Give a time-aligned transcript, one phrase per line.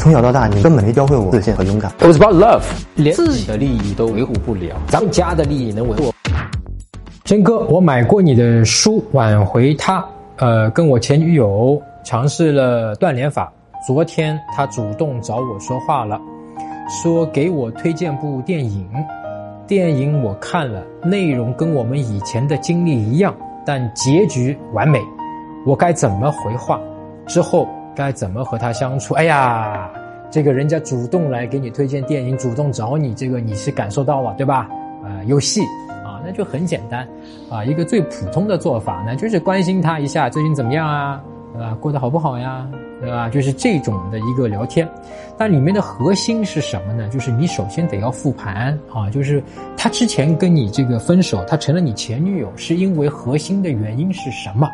[0.00, 1.92] 从小到大，你根本没教会我自信和勇敢。
[1.98, 2.62] It was about love，
[2.94, 6.10] 连自己的利益都维护不了，咱们家的利益能维护？
[7.22, 10.02] 真哥，我买过你的书，挽回他。
[10.38, 13.52] 呃，跟我前女友尝试了断联法，
[13.86, 16.18] 昨天他主动找我说话了，
[16.88, 18.88] 说给我推荐部电影。
[19.66, 23.36] 电影我看了，内容跟我们以前的经历一样，
[23.66, 24.98] 但结局完美。
[25.66, 26.80] 我该怎么回话？
[27.26, 27.68] 之后
[28.00, 29.12] 该怎么和他相处？
[29.12, 29.90] 哎呀，
[30.30, 34.66] 这个人家主动来给你推荐电影，主动找你，这个你是感受到了对吧？
[35.04, 35.60] 呃，有戏
[36.02, 37.06] 啊，那就很简单
[37.50, 37.62] 啊。
[37.62, 41.22] 一个最普通的做法呢，就是关心他一下，最近怎么样啊？
[41.58, 41.76] 啊？
[41.78, 42.66] 过得好不好呀？
[43.02, 43.28] 对吧？
[43.28, 44.88] 就是这种的一个聊天，
[45.36, 47.06] 但里面的核心是什么呢？
[47.10, 49.42] 就是你首先得要复盘啊，就是
[49.76, 54.66] 他之前跟你这个分手，他成了你前女友，是因为核心的原因是什么？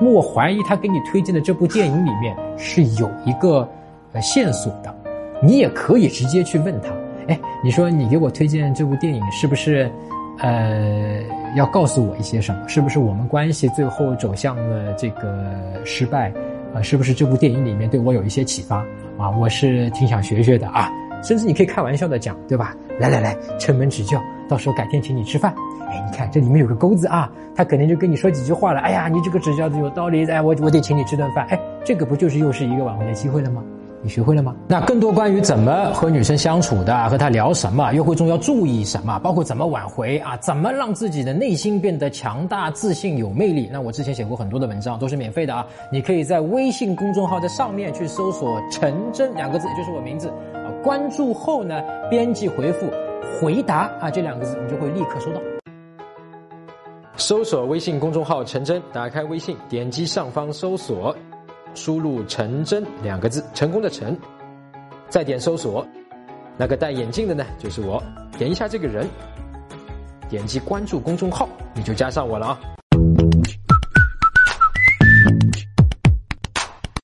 [0.00, 3.68] 那我怀疑他给你推荐的这部电影里面是有一个
[4.12, 4.94] 呃线索的，
[5.42, 6.88] 你也可以直接去问他，
[7.26, 9.90] 哎，你说你给我推荐这部电影是不是，
[10.38, 11.20] 呃，
[11.56, 12.68] 要告诉我一些什么？
[12.68, 16.32] 是不是我们关系最后走向了这个失败？
[16.74, 18.78] 啊，是不是这部电影里面对我有一些启发？
[19.18, 20.92] 啊，我是挺想学学的啊，
[21.24, 22.76] 甚至你可以开玩笑的讲，对吧？
[23.00, 25.54] 来来来，承蒙指教，到时候改天请你吃饭。
[25.90, 28.80] 哎，你看这里面有个钩子啊，他肯定就跟你说几句话了。
[28.80, 31.46] 哎呀，你这个指教的有道理，哎，我我得请你吃顿饭。
[31.50, 33.62] 哎，这个不就是又是一个挽回的机会了吗？
[34.00, 34.54] 你学会了吗？
[34.68, 43.68] 那更多关于怎么和女生相处的，和她聊什么，约会中要注意什么，包括怎么挽回啊，怎么让自己的内心变得强大、自信、有魅力。
[43.72, 50.32] 那我之前写过很多的文章，都是免费的啊，你可以在微信公众号的上面去搜索“陈真”两个字，也就是我名字，
[50.82, 52.88] 关注后呢，编辑回复
[53.40, 55.40] “回答”啊这两个字，你就会立刻收到。
[57.16, 61.14] 搜索微信公众号“陈真”，打开微信，点击上方搜索。
[61.74, 64.16] 输入“陈真”两个字，成功的“陈”，
[65.10, 65.86] 再点搜索，
[66.56, 68.02] 那个戴眼镜的呢，就是我。
[68.38, 69.06] 点一下这个人，
[70.28, 72.77] 点击关注公众号，你就加上我了啊。